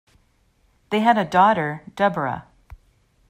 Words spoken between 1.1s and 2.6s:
a daughter, Deborah.